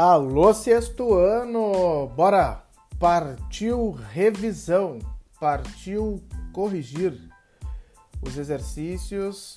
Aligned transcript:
Alô, 0.00 0.54
sexto 0.54 1.12
ano! 1.14 2.06
Bora! 2.14 2.62
Partiu 3.00 3.90
revisão, 3.90 5.00
partiu 5.40 6.22
corrigir 6.52 7.20
os 8.22 8.38
exercícios 8.38 9.56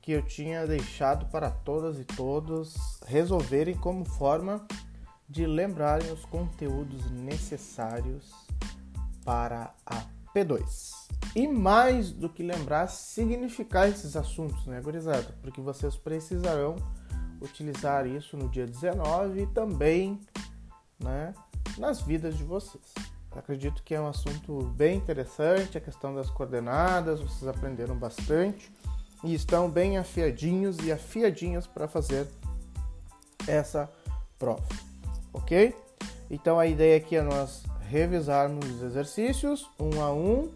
que 0.00 0.12
eu 0.12 0.22
tinha 0.22 0.64
deixado 0.64 1.26
para 1.26 1.50
todas 1.50 1.98
e 1.98 2.04
todos 2.04 3.00
resolverem 3.04 3.74
como 3.74 4.04
forma 4.04 4.64
de 5.28 5.44
lembrarem 5.44 6.12
os 6.12 6.24
conteúdos 6.24 7.10
necessários 7.10 8.32
para 9.24 9.74
a 9.84 10.04
P2. 10.32 10.92
E 11.34 11.48
mais 11.48 12.12
do 12.12 12.28
que 12.28 12.44
lembrar, 12.44 12.86
significar 12.86 13.88
esses 13.88 14.14
assuntos, 14.14 14.64
né, 14.66 14.80
gurizada? 14.80 15.34
Porque 15.42 15.60
vocês 15.60 15.96
precisarão 15.96 16.76
utilizar 17.40 18.06
isso 18.06 18.36
no 18.36 18.48
dia 18.48 18.66
19 18.66 19.42
e 19.42 19.46
também 19.46 20.20
né, 20.98 21.34
nas 21.78 22.00
vidas 22.00 22.36
de 22.36 22.44
vocês. 22.44 22.94
Acredito 23.32 23.82
que 23.82 23.94
é 23.94 24.00
um 24.00 24.08
assunto 24.08 24.62
bem 24.74 24.96
interessante, 24.96 25.78
a 25.78 25.80
questão 25.80 26.14
das 26.14 26.28
coordenadas, 26.28 27.20
vocês 27.20 27.46
aprenderam 27.46 27.96
bastante 27.96 28.72
e 29.22 29.34
estão 29.34 29.70
bem 29.70 29.98
afiadinhos 29.98 30.78
e 30.78 30.90
afiadinhas 30.90 31.66
para 31.66 31.86
fazer 31.86 32.26
essa 33.46 33.90
prova, 34.38 34.66
ok? 35.32 35.74
Então 36.28 36.58
a 36.58 36.66
ideia 36.66 36.96
aqui 36.96 37.16
é 37.16 37.22
nós 37.22 37.62
revisarmos 37.88 38.64
os 38.66 38.82
exercícios 38.82 39.68
um 39.78 40.00
a 40.02 40.12
um 40.12 40.50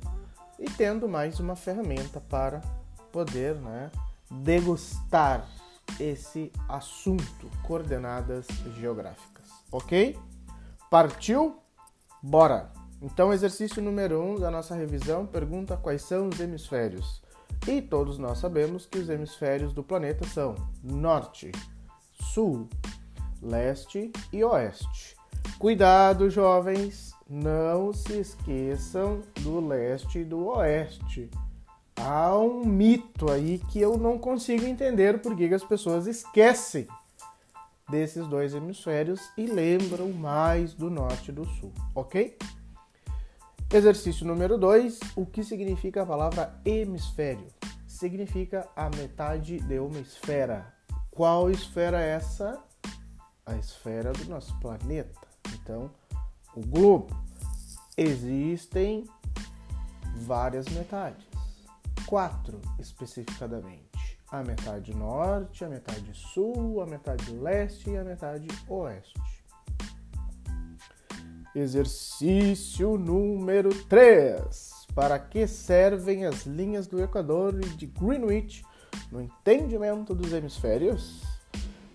e 0.58 0.70
tendo 0.70 1.08
mais 1.08 1.40
uma 1.40 1.56
ferramenta 1.56 2.20
para 2.20 2.60
poder 3.12 3.54
né, 3.56 3.90
degustar 4.30 5.46
esse 6.00 6.52
assunto, 6.68 7.50
coordenadas 7.62 8.46
geográficas, 8.76 9.48
ok? 9.70 10.18
Partiu? 10.90 11.56
Bora! 12.22 12.70
Então, 13.02 13.32
exercício 13.32 13.82
número 13.82 14.20
1 14.20 14.30
um 14.30 14.40
da 14.40 14.50
nossa 14.50 14.74
revisão 14.74 15.26
pergunta 15.26 15.76
quais 15.76 16.02
são 16.02 16.28
os 16.28 16.40
hemisférios. 16.40 17.22
E 17.66 17.82
todos 17.82 18.18
nós 18.18 18.38
sabemos 18.38 18.86
que 18.86 18.98
os 18.98 19.08
hemisférios 19.08 19.72
do 19.72 19.82
planeta 19.82 20.26
são 20.26 20.54
norte, 20.82 21.52
sul, 22.12 22.68
leste 23.42 24.10
e 24.32 24.42
oeste. 24.42 25.16
Cuidado, 25.58 26.30
jovens, 26.30 27.14
não 27.28 27.92
se 27.92 28.20
esqueçam 28.20 29.22
do 29.40 29.66
leste 29.66 30.20
e 30.20 30.24
do 30.24 30.46
oeste 30.46 31.30
há 32.04 32.38
um 32.38 32.66
mito 32.66 33.30
aí 33.30 33.58
que 33.70 33.80
eu 33.80 33.96
não 33.96 34.18
consigo 34.18 34.66
entender 34.66 35.22
porque 35.22 35.44
as 35.44 35.64
pessoas 35.64 36.06
esquecem 36.06 36.86
desses 37.88 38.26
dois 38.28 38.54
hemisférios 38.54 39.20
e 39.38 39.46
lembram 39.46 40.12
mais 40.12 40.74
do 40.74 40.90
norte 40.90 41.30
e 41.30 41.32
do 41.32 41.46
sul, 41.46 41.72
ok? 41.94 42.36
Exercício 43.72 44.26
número 44.26 44.58
2. 44.58 45.00
O 45.16 45.24
que 45.24 45.42
significa 45.42 46.02
a 46.02 46.06
palavra 46.06 46.54
hemisfério? 46.64 47.46
Significa 47.88 48.68
a 48.76 48.90
metade 48.90 49.58
de 49.60 49.78
uma 49.78 49.98
esfera. 49.98 50.74
Qual 51.10 51.50
esfera 51.50 52.02
é 52.02 52.10
essa? 52.10 52.62
A 53.46 53.56
esfera 53.56 54.12
do 54.12 54.26
nosso 54.26 54.54
planeta. 54.60 55.26
Então, 55.54 55.90
o 56.54 56.60
globo. 56.60 57.24
Existem 57.96 59.04
várias 60.16 60.66
metades 60.68 61.33
quatro 62.06 62.60
especificadamente: 62.78 64.18
a 64.30 64.42
metade 64.42 64.94
norte, 64.94 65.64
a 65.64 65.68
metade 65.68 66.12
sul, 66.14 66.80
a 66.80 66.86
metade 66.86 67.30
leste 67.32 67.90
e 67.90 67.96
a 67.96 68.04
metade 68.04 68.48
oeste. 68.68 69.14
Exercício 71.54 72.98
número 72.98 73.72
3. 73.84 74.86
Para 74.94 75.18
que 75.18 75.46
servem 75.46 76.24
as 76.24 76.46
linhas 76.46 76.86
do 76.86 77.00
Equador 77.00 77.54
e 77.54 77.68
de 77.70 77.86
Greenwich 77.86 78.64
no 79.10 79.20
entendimento 79.20 80.14
dos 80.14 80.32
hemisférios? 80.32 81.22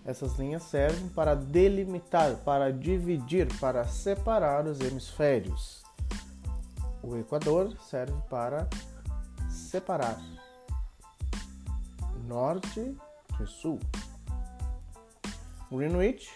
Essas 0.05 0.37
linhas 0.39 0.63
servem 0.63 1.07
para 1.09 1.35
delimitar, 1.35 2.35
para 2.37 2.71
dividir, 2.71 3.47
para 3.59 3.85
separar 3.85 4.65
os 4.65 4.79
hemisférios. 4.79 5.83
O 7.03 7.15
Equador 7.17 7.77
serve 7.89 8.15
para 8.29 8.67
separar 9.49 10.19
norte 12.29 12.95
de 13.37 13.47
sul. 13.47 13.79
Greenwich, 15.71 16.29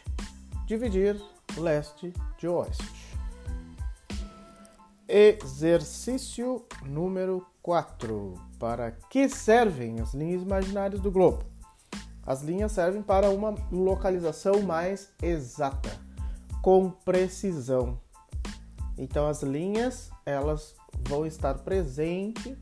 dividir 0.65 1.21
leste 1.57 2.11
de 2.37 2.47
oeste. 2.47 3.17
Exercício 5.07 6.65
número 6.85 7.45
4. 7.61 8.33
Para 8.59 8.91
que 8.91 9.29
servem 9.29 9.99
as 9.99 10.13
linhas 10.13 10.41
imaginárias 10.41 10.99
do 11.01 11.11
globo? 11.11 11.45
As 12.25 12.41
linhas 12.41 12.71
servem 12.71 13.03
para 13.03 13.29
uma 13.29 13.53
localização 13.71 14.61
mais 14.61 15.11
exata, 15.21 15.99
com 16.61 16.89
precisão. 16.89 17.99
Então 18.97 19.27
as 19.27 19.43
linhas, 19.43 20.09
elas 20.25 20.75
vão 21.07 21.25
estar 21.25 21.55
presentes 21.59 22.57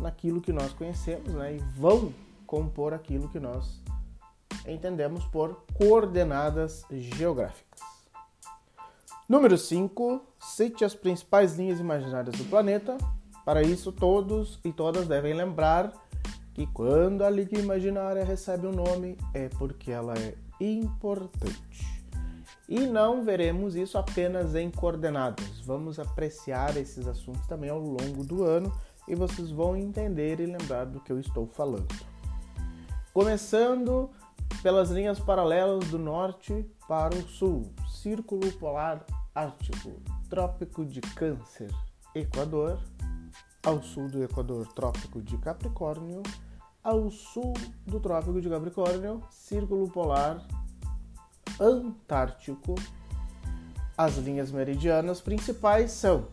naquilo 0.00 0.40
que 0.40 0.52
nós 0.52 0.72
conhecemos 0.72 1.32
né, 1.34 1.56
e 1.56 1.58
vão 1.78 2.12
compor 2.46 2.94
aquilo 2.94 3.28
que 3.28 3.40
nós 3.40 3.80
entendemos 4.66 5.24
por 5.26 5.64
coordenadas 5.74 6.84
geográficas. 6.90 7.80
Número 9.28 9.58
5. 9.58 10.22
Cite 10.38 10.84
as 10.84 10.94
principais 10.94 11.56
linhas 11.56 11.80
imaginárias 11.80 12.36
do 12.36 12.44
planeta. 12.44 12.96
Para 13.44 13.62
isso, 13.62 13.92
todos 13.92 14.60
e 14.64 14.72
todas 14.72 15.06
devem 15.08 15.34
lembrar 15.34 15.92
que 16.54 16.66
quando 16.68 17.22
a 17.22 17.30
linha 17.30 17.58
imaginária 17.58 18.24
recebe 18.24 18.66
um 18.66 18.72
nome 18.72 19.18
é 19.34 19.48
porque 19.50 19.90
ela 19.90 20.14
é 20.16 20.34
importante. 20.60 21.96
E 22.68 22.80
não 22.80 23.24
veremos 23.24 23.76
isso 23.76 23.98
apenas 23.98 24.54
em 24.54 24.70
coordenadas. 24.70 25.60
Vamos 25.64 26.00
apreciar 26.00 26.76
esses 26.76 27.06
assuntos 27.06 27.46
também 27.46 27.70
ao 27.70 27.78
longo 27.78 28.24
do 28.24 28.42
ano 28.42 28.72
e 29.08 29.14
vocês 29.14 29.50
vão 29.50 29.76
entender 29.76 30.40
e 30.40 30.46
lembrar 30.46 30.84
do 30.84 31.00
que 31.00 31.12
eu 31.12 31.20
estou 31.20 31.46
falando. 31.46 31.94
Começando 33.12 34.10
pelas 34.62 34.90
linhas 34.90 35.18
paralelas 35.18 35.88
do 35.88 35.98
norte 35.98 36.66
para 36.88 37.14
o 37.14 37.28
sul: 37.28 37.72
Círculo 37.88 38.50
Polar 38.52 39.04
Ártico, 39.34 39.92
Trópico 40.28 40.84
de 40.84 41.00
Câncer, 41.00 41.70
Equador, 42.14 42.78
ao 43.64 43.82
sul 43.82 44.08
do 44.08 44.22
Equador, 44.22 44.66
Trópico 44.74 45.20
de 45.20 45.36
Capricórnio, 45.38 46.22
ao 46.82 47.10
sul 47.10 47.54
do 47.84 47.98
Trópico 47.98 48.40
de 48.40 48.48
Capricórnio, 48.48 49.22
Círculo 49.30 49.88
Polar 49.88 50.46
Antártico. 51.60 52.74
As 53.98 54.16
linhas 54.18 54.50
meridianas 54.50 55.20
principais 55.20 55.90
são 55.90 56.28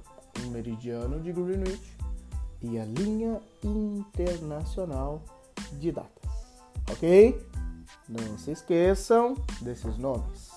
o 0.46 0.50
meridiano 0.50 1.20
de 1.20 1.32
Greenwich, 1.32 1.98
e 2.64 2.80
a 2.80 2.86
linha 2.86 3.42
internacional 3.64 5.22
de 5.74 5.92
datas. 5.92 6.32
Ok? 6.90 7.46
Não 8.08 8.38
se 8.38 8.52
esqueçam 8.52 9.36
desses 9.62 9.98
nomes. 9.98 10.52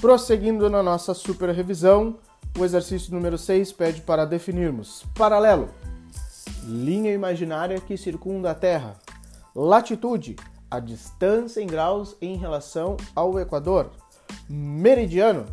Prosseguindo 0.00 0.70
na 0.70 0.82
nossa 0.82 1.12
super 1.12 1.50
revisão, 1.50 2.18
o 2.58 2.64
exercício 2.64 3.12
número 3.12 3.36
6 3.36 3.72
pede 3.72 4.00
para 4.00 4.24
definirmos 4.24 5.04
paralelo, 5.14 5.68
linha 6.64 7.12
imaginária 7.12 7.80
que 7.80 7.96
circunda 7.96 8.50
a 8.50 8.54
Terra, 8.54 8.96
latitude, 9.54 10.36
a 10.70 10.80
distância 10.80 11.60
em 11.60 11.66
graus 11.66 12.16
em 12.20 12.36
relação 12.36 12.96
ao 13.14 13.38
Equador, 13.38 13.90
meridiano, 14.48 15.46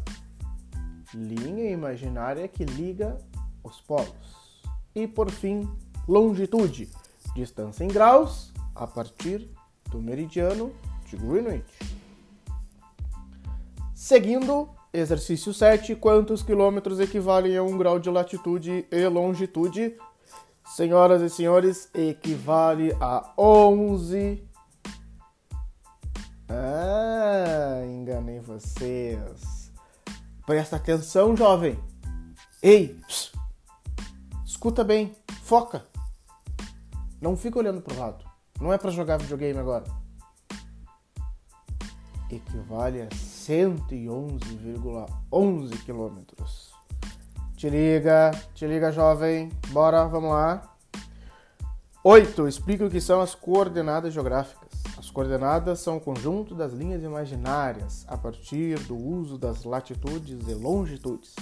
linha 1.13 1.69
imaginária 1.69 2.47
que 2.47 2.63
liga 2.63 3.17
os 3.63 3.81
polos. 3.81 4.44
E 4.95 5.05
por 5.05 5.29
fim, 5.29 5.69
longitude, 6.07 6.89
distância 7.35 7.83
em 7.83 7.87
graus 7.89 8.53
a 8.73 8.87
partir 8.87 9.49
do 9.89 10.01
meridiano 10.01 10.71
de 11.05 11.17
Greenwich. 11.17 11.65
Seguindo, 13.93 14.69
exercício 14.93 15.53
7, 15.53 15.95
quantos 15.95 16.41
quilômetros 16.41 16.99
equivalem 16.99 17.57
a 17.57 17.63
um 17.63 17.77
grau 17.77 17.99
de 17.99 18.09
latitude 18.09 18.87
e 18.89 19.07
longitude? 19.07 19.97
Senhoras 20.65 21.21
e 21.21 21.29
senhores, 21.29 21.89
equivale 21.93 22.95
a 22.99 23.33
11. 23.37 24.43
Ah, 26.47 27.83
enganei 27.85 28.39
vocês. 28.39 29.71
Presta 30.45 30.75
atenção, 30.77 31.35
jovem. 31.35 31.79
Ei, 32.61 32.97
psiu. 33.07 33.34
Escuta 34.65 34.83
bem, 34.83 35.15
foca. 35.43 35.85
Não 37.21 37.37
fica 37.37 37.59
olhando 37.59 37.81
pro 37.81 37.99
lado. 37.99 38.25
Não 38.59 38.73
é 38.73 38.79
para 38.79 38.89
jogar 38.89 39.17
videogame 39.17 39.59
agora. 39.59 39.85
Equivale 42.31 43.03
a 43.03 43.09
111,11 43.09 45.85
quilômetros. 45.85 46.73
Te 47.55 47.69
liga, 47.69 48.31
te 48.55 48.65
liga, 48.65 48.91
jovem. 48.91 49.51
Bora, 49.67 50.07
vamos 50.07 50.31
lá. 50.31 50.75
8. 52.03 52.47
Explica 52.47 52.87
o 52.87 52.89
que 52.89 52.99
são 52.99 53.21
as 53.21 53.35
coordenadas 53.35 54.15
geográficas. 54.15 54.71
As 54.97 55.11
coordenadas 55.11 55.79
são 55.79 55.97
o 55.97 56.01
conjunto 56.01 56.55
das 56.55 56.73
linhas 56.73 57.03
imaginárias 57.03 58.03
a 58.07 58.17
partir 58.17 58.79
do 58.79 58.97
uso 58.97 59.37
das 59.37 59.63
latitudes 59.63 60.47
e 60.47 60.55
longitudes, 60.55 61.35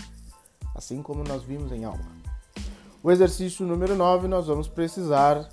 assim 0.75 1.01
como 1.01 1.23
nós 1.23 1.43
vimos 1.43 1.71
em 1.71 1.85
aula. 1.85 2.32
O 3.05 3.11
exercício 3.11 3.65
número 3.65 3.95
9, 3.95 4.29
nós 4.29 4.47
vamos 4.47 4.69
precisar 4.69 5.49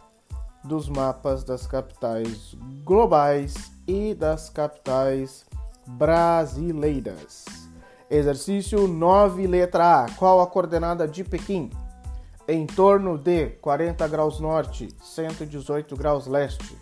dos 0.62 0.88
mapas 0.88 1.42
das 1.42 1.66
capitais 1.66 2.54
globais 2.84 3.72
e 3.88 4.14
das 4.14 4.48
capitais 4.48 5.44
brasileiras. 5.84 7.44
Exercício 8.08 8.86
9, 8.86 9.48
letra 9.48 10.04
A. 10.04 10.10
Qual 10.12 10.40
a 10.40 10.46
coordenada 10.46 11.08
de 11.08 11.24
Pequim? 11.24 11.70
Em 12.46 12.64
torno 12.66 13.18
de 13.18 13.46
40 13.60 14.06
graus 14.06 14.38
norte, 14.38 14.86
118 15.02 15.96
graus 15.96 16.28
leste. 16.28 16.78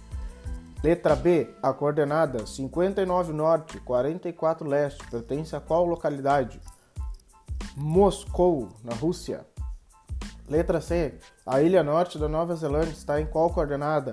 Letra 0.85 1.17
B. 1.17 1.49
A 1.62 1.73
coordenada 1.73 2.47
59 2.47 3.32
norte, 3.32 3.81
44 3.81 4.69
leste 4.69 5.03
pertence 5.11 5.56
a 5.56 5.61
qual 5.61 5.87
localidade? 5.87 6.61
Moscou, 7.75 8.69
na 8.85 8.94
Rússia. 8.94 9.47
Letra 10.49 10.81
C. 10.81 11.15
A 11.45 11.61
ilha 11.61 11.83
norte 11.83 12.19
da 12.19 12.29
Nova 12.29 12.56
Zelândia 12.56 12.93
está 12.93 13.21
em 13.21 13.27
qual 13.27 13.50
coordenada? 13.50 14.11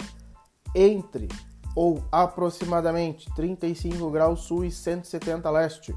Entre 0.74 1.30
ou 1.76 2.04
aproximadamente 2.12 3.30
35 3.36 4.10
graus 4.10 4.42
sul 4.42 4.66
e 4.66 4.72
170 4.72 5.50
leste. 5.50 5.96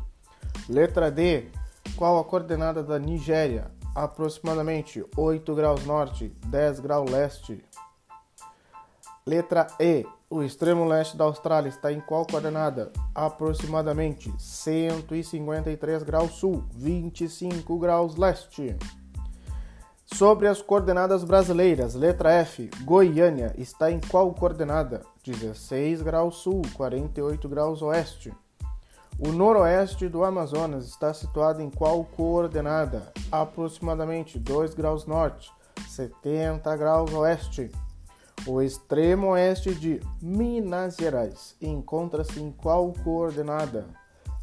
Letra 0.69 1.11
D. 1.11 1.49
Qual 1.97 2.19
a 2.19 2.25
coordenada 2.25 2.83
da 2.83 2.99
Nigéria? 2.99 3.71
Aproximadamente 3.95 5.05
8 5.17 5.55
graus 5.55 5.85
norte, 5.85 6.29
10 6.47 6.81
graus 6.81 7.11
leste. 7.11 7.65
Letra 9.27 9.67
E. 9.81 10.07
O 10.31 10.43
extremo 10.43 10.85
leste 10.85 11.17
da 11.17 11.25
Austrália 11.25 11.71
está 11.71 11.91
em 11.91 12.01
qual 12.01 12.27
coordenada? 12.27 12.93
Aproximadamente 13.15 14.31
153 14.39 16.03
graus 16.03 16.33
sul, 16.33 16.65
25 16.75 17.79
graus 17.79 18.17
leste. 18.17 18.77
Sobre 20.15 20.49
as 20.49 20.63
coordenadas 20.63 21.23
brasileiras, 21.23 21.95
letra 21.95 22.33
F, 22.33 22.71
Goiânia 22.83 23.55
está 23.59 23.93
em 23.93 24.01
qual 24.01 24.33
coordenada? 24.33 25.03
16 25.23 26.01
graus 26.01 26.37
sul, 26.37 26.63
48 26.75 27.47
graus 27.47 27.83
oeste. 27.83 28.33
O 29.19 29.29
noroeste 29.29 30.09
do 30.09 30.25
Amazonas 30.25 30.87
está 30.87 31.13
situado 31.13 31.61
em 31.61 31.69
qual 31.69 32.05
coordenada? 32.05 33.13
Aproximadamente 33.31 34.39
2 34.39 34.75
graus 34.75 35.07
norte, 35.07 35.53
70 35.87 36.75
graus 36.77 37.13
oeste. 37.13 37.71
O 38.47 38.63
extremo 38.63 39.33
oeste 39.33 39.75
de 39.75 40.01
Minas 40.23 40.97
Gerais 40.97 41.55
encontra-se 41.61 42.41
em 42.41 42.51
qual 42.51 42.95
coordenada? 43.05 43.87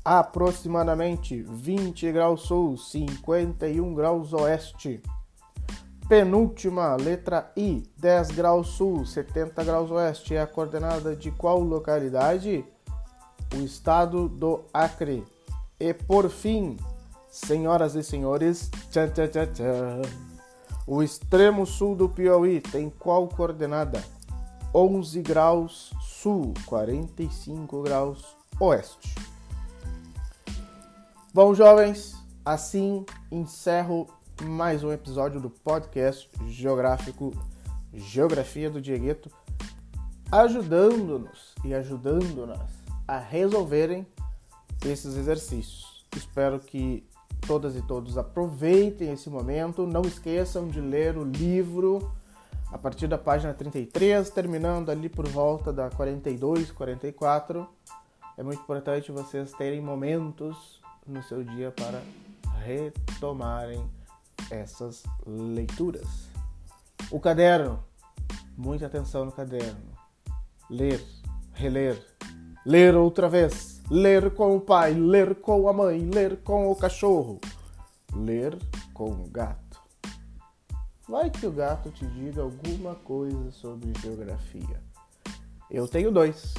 Aproximadamente 0.06 1.42
20 1.42 2.12
graus 2.12 2.44
sul, 2.44 2.78
51 2.78 3.96
graus 3.96 4.32
oeste. 4.32 5.02
Penúltima, 6.07 6.96
letra 6.96 7.52
I, 7.57 7.84
10 7.98 8.31
graus 8.31 8.68
sul, 8.69 9.06
70 9.06 9.63
graus 9.63 9.90
oeste, 9.92 10.36
é 10.36 10.42
a 10.42 10.48
coordenada 10.48 11.16
de 11.16 11.31
qual 11.31 11.60
localidade? 11.60 12.63
o 13.54 13.62
estado 13.62 14.28
do 14.28 14.63
Acre. 14.74 15.25
E 15.80 15.94
por 15.94 16.30
fim, 16.30 16.78
senhoras 17.30 17.96
e 17.96 18.04
senhores, 18.04 18.69
tchan, 18.92 19.10
tchan, 19.10 19.28
tchan, 19.28 19.48
tchan, 19.48 20.02
o 20.88 21.04
extremo 21.04 21.66
sul 21.66 21.96
do 21.96 22.08
Piauí 22.08 22.62
tem 22.62 22.90
qual 22.90 23.28
coordenada? 23.28 24.04
11 24.74 25.22
graus 25.22 25.92
sul, 26.01 26.54
45 26.66 27.81
graus 27.81 28.36
oeste. 28.60 29.16
Bom, 31.34 31.54
jovens, 31.54 32.16
assim 32.44 33.06
encerro 33.31 34.08
mais 34.44 34.84
um 34.84 34.92
episódio 34.92 35.40
do 35.40 35.50
podcast 35.50 36.30
Geográfico 36.48 37.32
Geografia 37.94 38.70
do 38.70 38.82
Diegueto, 38.82 39.32
ajudando-nos 40.32 41.56
e 41.64 41.74
ajudando-nas 41.74 42.70
a 43.08 43.18
resolverem 43.18 44.06
esses 44.86 45.16
exercícios. 45.16 46.06
Espero 46.16 46.60
que 46.60 47.08
todas 47.48 47.76
e 47.76 47.82
todos 47.82 48.18
aproveitem 48.18 49.14
esse 49.14 49.30
momento. 49.30 49.88
Não 49.88 50.02
esqueçam 50.02 50.68
de 50.68 50.82
ler 50.82 51.18
o 51.18 51.24
livro 51.24 52.12
a 52.72 52.78
partir 52.78 53.08
da 53.08 53.18
página 53.18 53.54
33, 53.54 54.30
terminando 54.30 54.90
ali 54.90 55.08
por 55.08 55.28
volta 55.28 55.72
da 55.72 55.90
42, 55.90 56.72
44. 56.72 57.68
É 58.38 58.44
muito 58.44 58.62
importante 58.62 59.12
vocês 59.12 59.54
terem 59.54 59.80
momentos 59.80 60.82
no 61.08 61.24
seu 61.24 61.42
dia 61.44 61.72
para 61.72 62.02
retomarem 62.66 63.95
essas 64.50 65.04
leituras. 65.26 66.30
O 67.12 67.20
caderno, 67.20 67.84
muita 68.58 68.86
atenção 68.86 69.26
no 69.26 69.32
caderno. 69.32 69.94
Ler, 70.70 71.04
reler, 71.54 72.04
ler 72.66 72.96
outra 72.96 73.30
vez, 73.30 73.82
ler 73.90 74.34
com 74.34 74.56
o 74.56 74.62
pai, 74.62 74.94
ler 74.94 75.36
com 75.36 75.68
a 75.70 75.74
mãe, 75.74 76.10
ler 76.10 76.42
com 76.42 76.72
o 76.72 76.76
cachorro, 76.76 77.40
ler 78.14 78.58
com 78.94 79.12
o 79.12 79.30
gato. 79.30 79.80
Vai 81.08 81.30
que 81.30 81.46
o 81.46 81.52
gato 81.52 81.92
te 81.92 82.06
diga 82.08 82.42
alguma 82.42 82.96
coisa 82.96 83.52
sobre 83.52 83.94
geografia. 84.02 84.82
Eu 85.70 85.88
tenho 85.88 86.12
dois. 86.12 86.54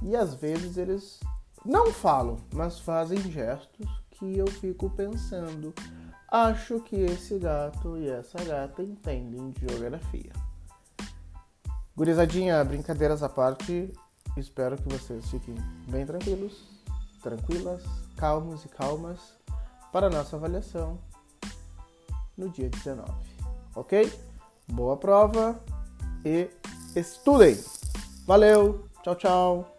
E 0.00 0.14
às 0.14 0.34
vezes 0.34 0.76
eles 0.76 1.18
não 1.64 1.92
falam, 1.92 2.38
mas 2.52 2.78
fazem 2.78 3.18
gestos 3.32 3.88
que 4.12 4.38
eu 4.38 4.46
fico 4.46 4.88
pensando. 4.90 5.74
Acho 6.28 6.80
que 6.80 6.96
esse 6.96 7.38
gato 7.38 7.96
e 7.96 8.08
essa 8.08 8.42
gata 8.44 8.82
entendem 8.82 9.50
de 9.50 9.66
geografia. 9.66 10.32
Gurizadinha, 11.96 12.64
brincadeiras 12.64 13.22
à 13.22 13.28
parte, 13.28 13.92
Espero 14.36 14.76
que 14.76 14.88
vocês 14.88 15.30
fiquem 15.30 15.54
bem 15.88 16.04
tranquilos, 16.04 16.64
tranquilas, 17.22 17.82
calmos 18.16 18.64
e 18.64 18.68
calmas 18.68 19.20
para 19.92 20.08
a 20.08 20.10
nossa 20.10 20.34
avaliação 20.34 20.98
no 22.36 22.48
dia 22.48 22.68
19. 22.68 23.12
Ok? 23.76 24.12
Boa 24.66 24.96
prova 24.96 25.62
e 26.24 26.50
estudem! 26.96 27.56
Valeu! 28.26 28.88
Tchau, 29.04 29.14
tchau! 29.14 29.73